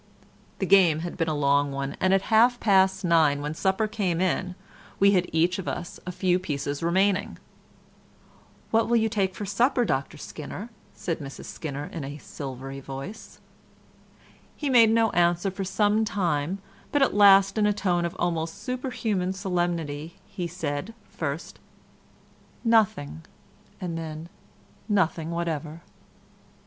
[0.57, 4.19] The game had been a long one, and at half past nine, when supper came
[4.19, 4.55] in,
[4.99, 7.37] we had each of us a few pieces remaining.
[8.71, 13.39] "What will you take for supper, Dr Skinner?" said Mrs Skinner in a silvery voice.
[14.55, 16.57] He made no answer for some time,
[16.91, 21.59] but at last in a tone of almost superhuman solemnity, he said, first,
[22.63, 23.23] "Nothing,"
[23.79, 24.29] and then
[24.89, 25.83] "Nothing whatever."